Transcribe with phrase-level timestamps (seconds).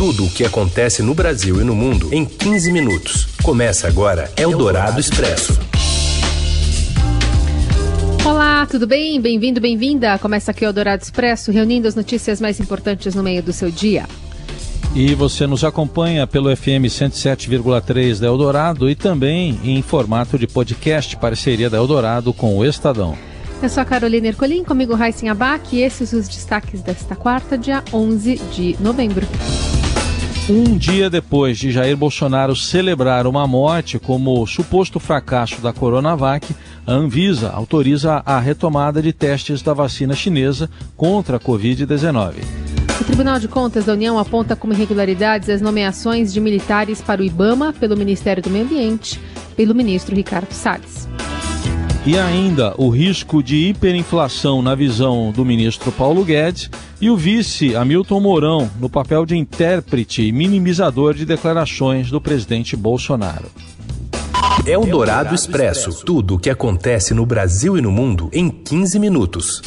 [0.00, 3.26] Tudo o que acontece no Brasil e no mundo em 15 minutos.
[3.42, 5.60] Começa agora Eldorado Expresso.
[8.24, 9.20] Olá, tudo bem?
[9.20, 10.18] Bem-vindo, bem-vinda.
[10.18, 14.06] Começa aqui o Eldorado Expresso, reunindo as notícias mais importantes no meio do seu dia.
[14.94, 21.14] E você nos acompanha pelo FM 107,3 da Eldorado e também em formato de podcast,
[21.18, 23.18] parceria da Eldorado com o Estadão.
[23.62, 27.84] Eu sou a Carolina Ercolim, comigo Raíssen Abac e esses os destaques desta quarta, dia
[27.92, 29.26] 11 de novembro.
[30.50, 36.52] Um dia depois de Jair Bolsonaro celebrar uma morte como suposto fracasso da Coronavac,
[36.84, 42.38] a Anvisa autoriza a retomada de testes da vacina chinesa contra a Covid-19.
[43.00, 47.24] O Tribunal de Contas da União aponta como irregularidades as nomeações de militares para o
[47.24, 49.20] IBAMA pelo Ministério do Meio Ambiente
[49.54, 51.08] pelo ministro Ricardo Salles.
[52.04, 56.68] E ainda o risco de hiperinflação na visão do ministro Paulo Guedes
[57.00, 62.76] e o vice Hamilton Mourão no papel de intérprete e minimizador de declarações do presidente
[62.76, 63.50] Bolsonaro.
[64.66, 66.04] É o Dourado Expresso.
[66.04, 69.62] Tudo o que acontece no Brasil e no mundo em 15 minutos.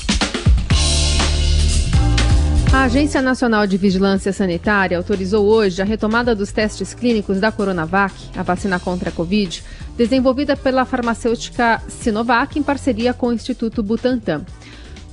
[2.72, 8.14] A Agência Nacional de Vigilância Sanitária autorizou hoje a retomada dos testes clínicos da Coronavac,
[8.36, 9.64] a vacina contra a Covid,
[9.96, 14.44] desenvolvida pela farmacêutica Sinovac em parceria com o Instituto Butantan.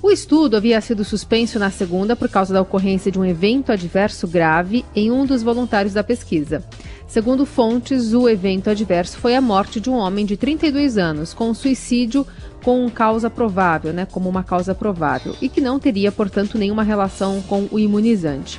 [0.03, 4.27] O estudo havia sido suspenso na segunda por causa da ocorrência de um evento adverso
[4.27, 6.65] grave em um dos voluntários da pesquisa.
[7.07, 11.53] Segundo fontes, o evento adverso foi a morte de um homem de 32 anos, com
[11.53, 12.27] suicídio
[12.65, 17.43] com causa provável, né, como uma causa provável, e que não teria, portanto, nenhuma relação
[17.43, 18.59] com o imunizante.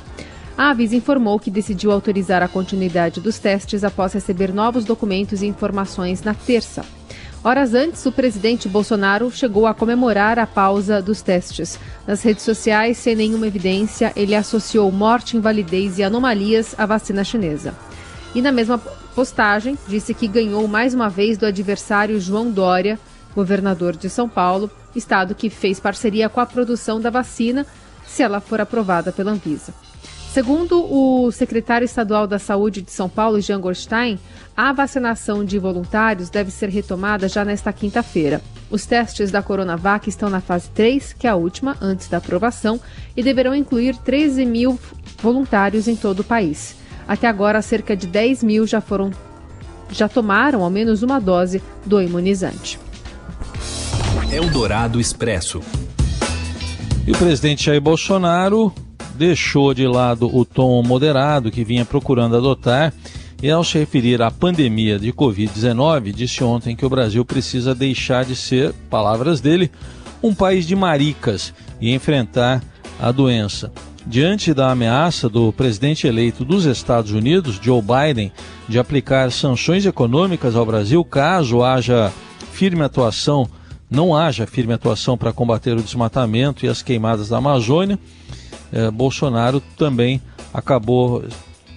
[0.56, 5.46] A Avisa informou que decidiu autorizar a continuidade dos testes após receber novos documentos e
[5.46, 6.84] informações na terça.
[7.44, 11.76] Horas antes, o presidente Bolsonaro chegou a comemorar a pausa dos testes.
[12.06, 17.74] Nas redes sociais, sem nenhuma evidência, ele associou morte, invalidez e anomalias à vacina chinesa.
[18.32, 22.96] E na mesma postagem, disse que ganhou mais uma vez do adversário João Dória,
[23.34, 27.66] governador de São Paulo, estado que fez parceria com a produção da vacina,
[28.06, 29.74] se ela for aprovada pela Anvisa.
[30.32, 34.18] Segundo o secretário estadual da Saúde de São Paulo, Jean Gorstein,
[34.56, 38.40] a vacinação de voluntários deve ser retomada já nesta quinta-feira.
[38.70, 42.80] Os testes da Coronavac estão na fase 3, que é a última, antes da aprovação,
[43.14, 44.80] e deverão incluir 13 mil
[45.20, 46.76] voluntários em todo o país.
[47.06, 49.10] Até agora, cerca de 10 mil já foram
[49.90, 52.80] já tomaram ao menos uma dose do imunizante.
[54.32, 55.60] Eldorado Expresso.
[57.06, 58.72] E o presidente Jair Bolsonaro
[59.22, 62.92] deixou de lado o tom moderado que vinha procurando adotar
[63.40, 68.24] e, ao se referir à pandemia de Covid-19, disse ontem que o Brasil precisa deixar
[68.24, 69.70] de ser, palavras dele,
[70.20, 72.60] um país de maricas e enfrentar
[73.00, 73.70] a doença.
[74.04, 78.32] Diante da ameaça do presidente eleito dos Estados Unidos, Joe Biden,
[78.68, 82.12] de aplicar sanções econômicas ao Brasil caso haja
[82.52, 83.48] firme atuação,
[83.88, 87.96] não haja firme atuação para combater o desmatamento e as queimadas da Amazônia,
[88.72, 90.20] eh, Bolsonaro também
[90.52, 91.24] acabou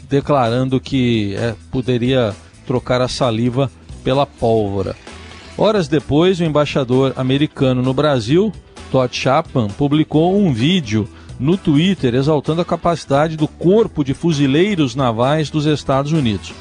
[0.09, 2.35] declarando que eh, poderia
[2.65, 3.69] trocar a saliva
[4.03, 4.95] pela pólvora.
[5.57, 8.51] Horas depois, o embaixador americano no Brasil,
[8.91, 11.07] Todd Chapman, publicou um vídeo
[11.39, 16.53] no Twitter exaltando a capacidade do Corpo de Fuzileiros Navais dos Estados Unidos.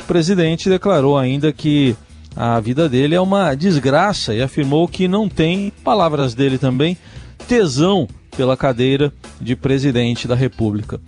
[0.00, 1.96] O presidente declarou ainda que
[2.34, 6.96] a vida dele é uma desgraça e afirmou que não tem, palavras dele também,
[7.46, 8.06] tesão
[8.36, 11.00] pela cadeira de presidente da República.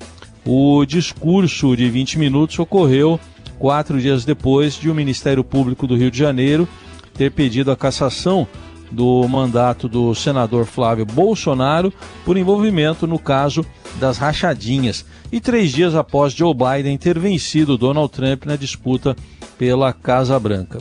[0.44, 3.20] O discurso de 20 minutos ocorreu
[3.58, 6.66] quatro dias depois de o Ministério Público do Rio de Janeiro
[7.14, 8.48] ter pedido a cassação
[8.91, 11.92] do mandato do senador Flávio Bolsonaro
[12.25, 13.64] por envolvimento no caso
[14.00, 19.14] das rachadinhas e três dias após Joe Biden ter vencido Donald Trump na disputa
[19.59, 20.80] pela Casa Branca.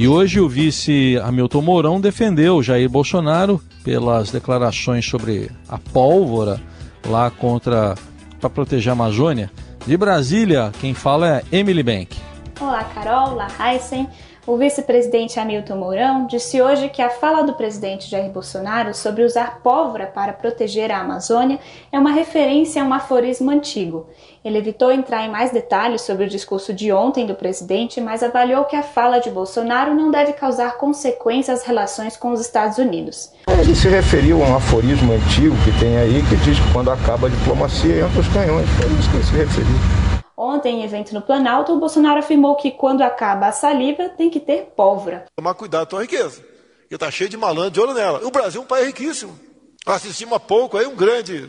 [0.00, 6.58] E hoje o vice Hamilton Mourão defendeu Jair Bolsonaro pelas declarações sobre a pólvora
[7.06, 7.94] lá contra
[8.40, 9.50] para proteger a Amazônia.
[9.86, 12.16] De Brasília, quem fala é Emily Bank.
[12.58, 14.08] Olá, Carol, olá, Heisen.
[14.50, 19.60] O vice-presidente Hamilton Mourão disse hoje que a fala do presidente Jair Bolsonaro sobre usar
[19.62, 21.60] pólvora para proteger a Amazônia
[21.92, 24.08] é uma referência a um aforismo antigo.
[24.44, 28.64] Ele evitou entrar em mais detalhes sobre o discurso de ontem do presidente, mas avaliou
[28.64, 33.30] que a fala de Bolsonaro não deve causar consequências às relações com os Estados Unidos.
[33.46, 37.28] Ele se referiu a um aforismo antigo que tem aí que diz que quando acaba
[37.28, 38.68] a diplomacia entra os canhões.
[38.70, 40.09] Foi isso que ele se referiu.
[40.50, 44.40] Ontem, em evento no Planalto, o Bolsonaro afirmou que quando acaba a saliva, tem que
[44.40, 45.26] ter pólvora.
[45.36, 46.44] Tomar cuidado com a riqueza,
[46.88, 48.26] que está cheio de malandro de olho nela.
[48.26, 49.38] O Brasil é um país riquíssimo.
[49.86, 51.48] Assistimos há pouco aí um grande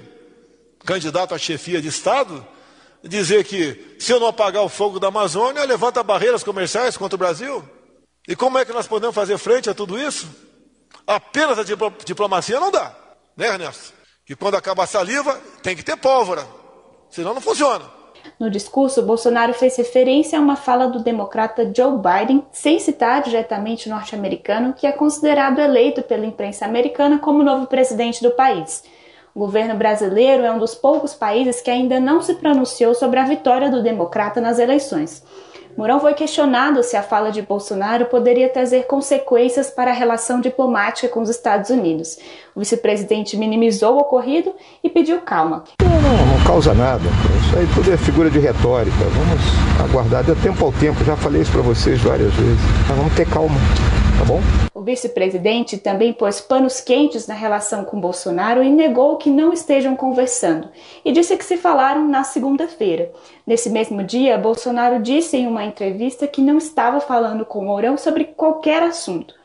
[0.85, 2.45] candidato à chefia de Estado
[3.03, 7.19] dizer que se eu não apagar o fogo da Amazônia, levanta barreiras comerciais contra o
[7.19, 7.67] Brasil?
[8.27, 10.29] E como é que nós podemos fazer frente a tudo isso?
[11.07, 11.63] Apenas a
[12.05, 12.95] diplomacia não dá,
[13.35, 13.93] né, Ernesto?
[14.23, 16.47] Que quando acaba a saliva, tem que ter pólvora,
[17.09, 18.00] senão não funciona.
[18.39, 23.87] No discurso, Bolsonaro fez referência a uma fala do democrata Joe Biden, sem citar diretamente
[23.87, 28.83] o norte-americano, que é considerado eleito pela imprensa americana como novo presidente do país.
[29.33, 33.25] O governo brasileiro é um dos poucos países que ainda não se pronunciou sobre a
[33.25, 35.23] vitória do democrata nas eleições.
[35.77, 41.07] Mourão foi questionado se a fala de Bolsonaro poderia trazer consequências para a relação diplomática
[41.07, 42.17] com os Estados Unidos.
[42.55, 44.53] O vice-presidente minimizou o ocorrido
[44.83, 45.63] e pediu calma.
[45.81, 47.03] Não, não, não causa nada.
[47.45, 48.97] Isso aí tudo é figura de retórica.
[48.97, 50.23] Vamos aguardar.
[50.23, 51.03] Deu tempo ao tempo.
[51.03, 52.59] Já falei isso para vocês várias vezes.
[52.87, 53.55] Mas vamos ter calma
[54.21, 54.41] tá bom?
[54.81, 59.95] O vice-presidente também pôs panos quentes na relação com Bolsonaro e negou que não estejam
[59.95, 60.69] conversando,
[61.05, 63.11] e disse que se falaram na segunda-feira.
[63.45, 68.23] Nesse mesmo dia, Bolsonaro disse em uma entrevista que não estava falando com Mourão sobre
[68.23, 69.35] qualquer assunto.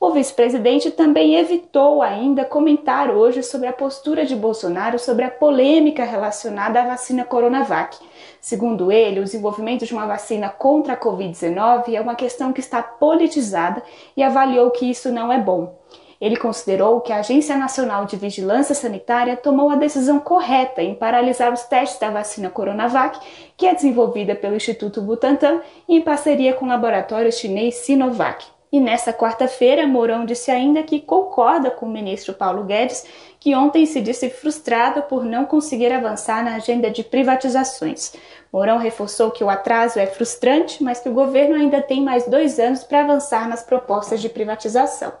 [0.00, 6.04] O vice-presidente também evitou ainda comentar hoje sobre a postura de Bolsonaro sobre a polêmica
[6.04, 7.98] relacionada à vacina Coronavac.
[8.40, 12.80] Segundo ele, o desenvolvimento de uma vacina contra a Covid-19 é uma questão que está
[12.80, 13.82] politizada
[14.16, 15.76] e avaliou que isso não é bom.
[16.20, 21.52] Ele considerou que a Agência Nacional de Vigilância Sanitária tomou a decisão correta em paralisar
[21.52, 23.18] os testes da vacina Coronavac,
[23.56, 28.57] que é desenvolvida pelo Instituto Butantan em parceria com o laboratório chinês Sinovac.
[28.70, 33.04] E nessa quarta-feira, Mourão disse ainda que concorda com o ministro Paulo Guedes,
[33.40, 38.12] que ontem se disse frustrado por não conseguir avançar na agenda de privatizações.
[38.52, 42.58] Mourão reforçou que o atraso é frustrante, mas que o governo ainda tem mais dois
[42.58, 45.12] anos para avançar nas propostas de privatização.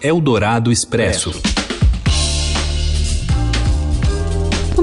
[0.00, 1.55] Eldorado Expresso.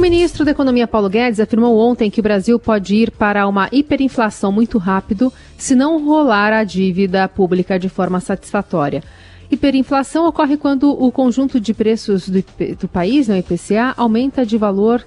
[0.03, 4.51] Ministro da Economia Paulo Guedes afirmou ontem que o Brasil pode ir para uma hiperinflação
[4.51, 9.01] muito rápido se não rolar a dívida pública de forma satisfatória.
[9.49, 12.43] Hiperinflação ocorre quando o conjunto de preços do,
[12.81, 15.05] do país, no IPCA, aumenta de valor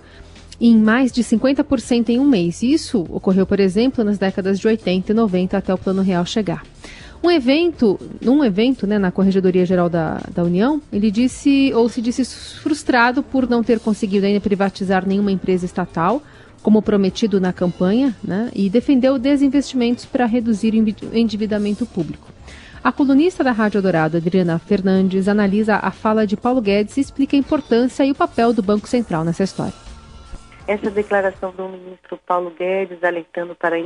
[0.59, 2.63] em mais de 50% em um mês.
[2.63, 6.63] Isso ocorreu, por exemplo, nas décadas de 80 e 90 até o Plano Real chegar.
[7.23, 12.01] Um evento, num evento né, na Corregedoria Geral da, da União, ele disse ou se
[12.01, 12.25] disse
[12.61, 16.23] frustrado por não ter conseguido ainda privatizar nenhuma empresa estatal,
[16.63, 22.29] como prometido na campanha, né, e defendeu desinvestimentos para reduzir o endividamento público.
[22.83, 27.37] A colunista da Rádio Dourado, Adriana Fernandes, analisa a fala de Paulo Guedes e explica
[27.37, 29.86] a importância e o papel do Banco Central nessa história.
[30.69, 33.81] Essa declaração do ministro Paulo Guedes alertando para a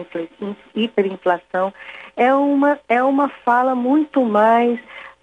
[0.74, 1.74] hiperinflação
[2.16, 4.80] é uma, é uma fala muito mais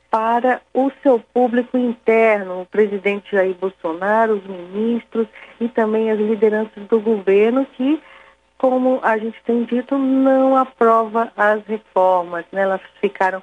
[0.09, 5.27] para o seu público interno, o presidente Jair Bolsonaro, os ministros
[5.59, 8.01] e também as lideranças do governo que,
[8.57, 12.61] como a gente tem dito, não aprova as reformas, né?
[12.61, 13.41] elas ficaram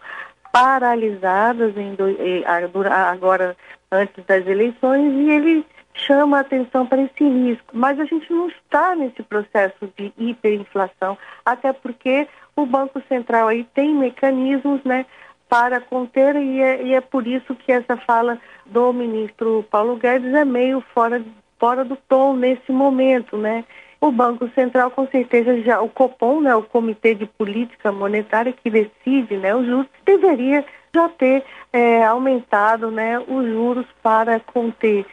[0.53, 3.57] paralisadas do, agora
[3.91, 7.67] antes das eleições e ele chama a atenção para esse risco.
[7.73, 13.65] Mas a gente não está nesse processo de hiperinflação, até porque o Banco Central aí
[13.75, 15.07] tem mecanismos né,
[15.49, 20.35] para conter e é, e é por isso que essa fala do ministro Paulo Guedes
[20.35, 21.23] é meio fora,
[21.59, 23.65] fora do tom nesse momento, né?
[24.01, 28.69] O Banco Central, com certeza, já o Copom, né, o Comitê de Política Monetária que
[28.69, 30.63] decide né, os juros, deveria
[30.95, 35.07] já ter é, aumentado né, os juros para conter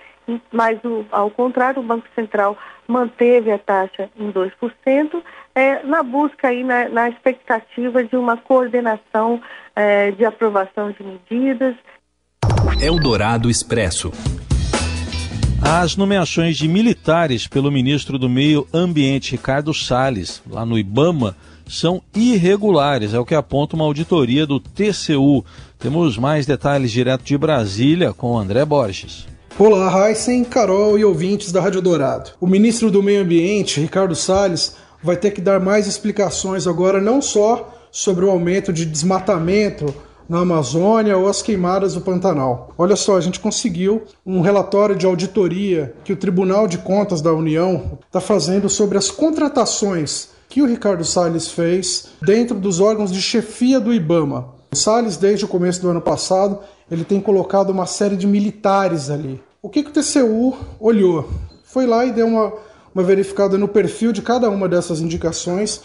[0.52, 2.58] mas o, ao contrário, o Banco Central
[2.88, 4.52] manteve a taxa em 2%,
[5.56, 9.42] é, na busca aí, na, na, expectativa de uma coordenação
[9.76, 11.76] é, de aprovação de medidas.
[12.82, 14.12] Eldorado Expresso.
[15.64, 21.36] As nomeações de militares pelo ministro do Meio Ambiente, Ricardo Salles, lá no Ibama,
[21.68, 25.46] são irregulares, é o que aponta uma auditoria do TCU.
[25.80, 29.28] Temos mais detalhes direto de Brasília com André Borges.
[29.64, 32.32] Olá, Heisen, Carol e ouvintes da Rádio Dourado.
[32.42, 37.22] O ministro do Meio Ambiente, Ricardo Salles, vai ter que dar mais explicações agora, não
[37.22, 39.94] só sobre o aumento de desmatamento
[40.28, 42.74] na Amazônia ou as queimadas do Pantanal.
[42.76, 47.32] Olha só, a gente conseguiu um relatório de auditoria que o Tribunal de Contas da
[47.32, 53.22] União está fazendo sobre as contratações que o Ricardo Salles fez dentro dos órgãos de
[53.22, 54.56] chefia do IBAMA.
[54.72, 59.12] O Salles, desde o começo do ano passado, ele tem colocado uma série de militares
[59.12, 59.40] ali.
[59.64, 61.30] O que, que o TCU olhou?
[61.64, 62.52] Foi lá e deu uma,
[62.96, 65.82] uma verificada no perfil de cada uma dessas indicações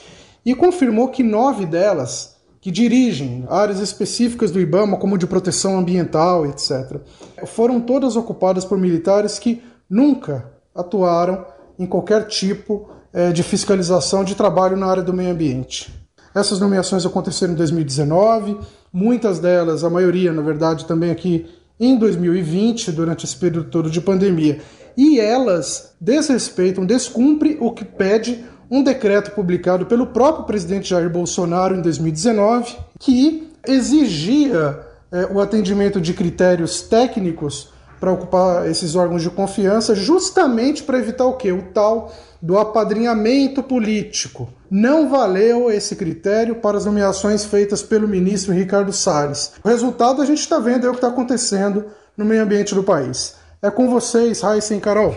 [0.47, 6.47] e confirmou que nove delas, que dirigem áreas específicas do IBAMA, como de proteção ambiental,
[6.47, 7.02] etc.,
[7.45, 11.45] foram todas ocupadas por militares que nunca atuaram
[11.78, 15.92] em qualquer tipo é, de fiscalização de trabalho na área do meio ambiente.
[16.35, 18.59] Essas nomeações aconteceram em 2019,
[18.90, 21.47] muitas delas, a maioria, na verdade, também aqui
[21.78, 24.61] em 2020, durante esse período todo de pandemia.
[24.97, 31.75] E elas desrespeitam, descumprem o que pede um decreto publicado pelo próprio presidente Jair Bolsonaro
[31.75, 34.80] em 2019, que exigia
[35.12, 41.25] é, o atendimento de critérios técnicos para ocupar esses órgãos de confiança, justamente para evitar
[41.25, 41.53] o quê?
[41.53, 44.49] O tal do apadrinhamento político.
[44.71, 49.53] Não valeu esse critério para as nomeações feitas pelo ministro Ricardo Salles.
[49.65, 51.87] O resultado a gente está vendo é o que está acontecendo
[52.17, 53.35] no meio ambiente do país.
[53.62, 55.17] É com vocês, Raíssa e Carol.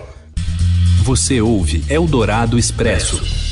[1.04, 3.49] Você ouve Eldorado Expresso.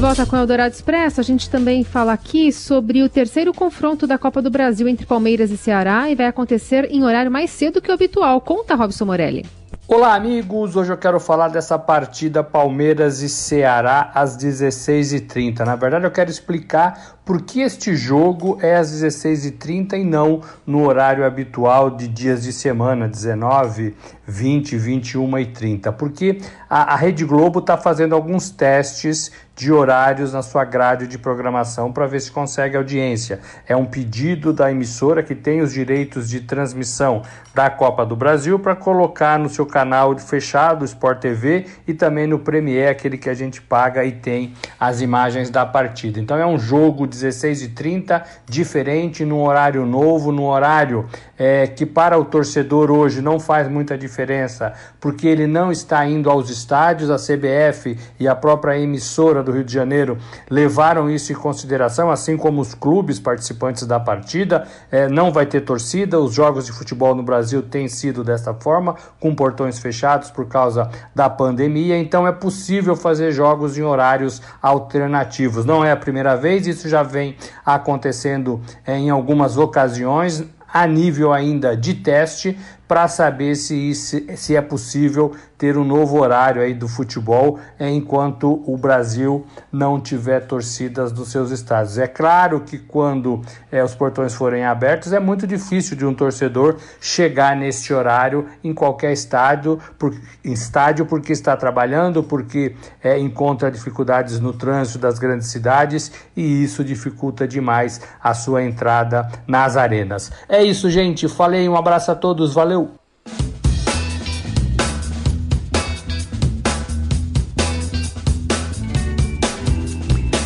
[0.00, 4.06] De volta com o Eldorado Expresso, a gente também fala aqui sobre o terceiro confronto
[4.06, 7.82] da Copa do Brasil entre Palmeiras e Ceará e vai acontecer em horário mais cedo
[7.82, 8.40] que o habitual.
[8.40, 9.44] Conta, Robson Morelli.
[9.86, 10.76] Olá, amigos!
[10.76, 15.66] Hoje eu quero falar dessa partida Palmeiras e Ceará às 16h30.
[15.66, 20.86] Na verdade, eu quero explicar por que este jogo é às 16h30 e não no
[20.86, 25.92] horário habitual de dias de semana, 19, 20, 21 e 30.
[25.92, 26.40] Porque
[26.70, 31.92] a, a Rede Globo está fazendo alguns testes de horários na sua grade de programação
[31.92, 33.40] para ver se consegue audiência.
[33.68, 37.20] É um pedido da emissora que tem os direitos de transmissão
[37.54, 42.38] da Copa do Brasil para colocar no seu canal fechado, Sport TV, e também no
[42.38, 46.18] Premier, aquele que a gente paga e tem as imagens da partida.
[46.18, 52.24] Então é um jogo 16h30, diferente, num horário novo, num horário é, que para o
[52.24, 57.98] torcedor hoje não faz muita diferença, porque ele não está indo aos estádios, a CBF
[58.18, 62.74] e a própria emissora do Rio de Janeiro levaram isso em consideração, assim como os
[62.74, 64.66] clubes participantes da partida.
[64.90, 68.94] É, não vai ter torcida, os jogos de futebol no Brasil têm sido dessa forma,
[69.18, 75.64] com portões fechados por causa da pandemia, então é possível fazer jogos em horários alternativos.
[75.64, 81.32] Não é a primeira vez, isso já vem acontecendo é, em algumas ocasiões a nível
[81.32, 82.56] ainda de teste
[82.90, 88.76] para saber se, se, é possível ter um novo horário aí do futebol enquanto o
[88.76, 91.98] Brasil não tiver torcidas nos seus estádios.
[91.98, 96.78] É claro que quando é, os portões forem abertos é muito difícil de um torcedor
[97.00, 104.40] chegar neste horário em qualquer estádio, por, estádio porque está trabalhando, porque é, encontra dificuldades
[104.40, 110.32] no trânsito das grandes cidades e isso dificulta demais a sua entrada nas arenas.
[110.48, 111.28] É isso, gente.
[111.28, 112.79] Falei, um abraço a todos, valeu!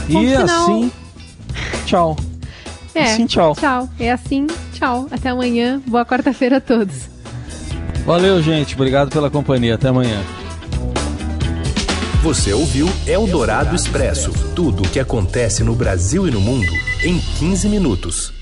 [0.08, 0.92] E assim,
[1.86, 2.16] tchau.
[2.94, 3.54] É, assim, tchau.
[3.54, 3.88] Tchau.
[3.98, 5.08] É assim, tchau.
[5.10, 5.80] Até amanhã.
[5.86, 7.08] Boa quarta-feira a todos.
[8.04, 8.74] Valeu, gente.
[8.74, 9.74] Obrigado pela companhia.
[9.74, 10.22] Até amanhã.
[12.22, 17.68] Você ouviu Eldorado Expresso tudo o que acontece no Brasil e no mundo em 15
[17.68, 18.33] minutos.